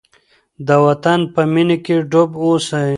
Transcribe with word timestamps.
د 0.67 0.69
وطن 0.85 1.19
په 1.33 1.41
مینه 1.53 1.77
کې 1.85 1.95
ډوب 2.11 2.31
اوسئ. 2.43 2.89